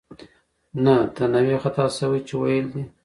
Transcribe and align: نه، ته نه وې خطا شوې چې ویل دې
نه، 0.83 0.95
ته 1.15 1.23
نه 1.31 1.39
وې 1.45 1.55
خطا 1.63 1.85
شوې 1.97 2.19
چې 2.27 2.33
ویل 2.37 2.65
دې 2.73 2.83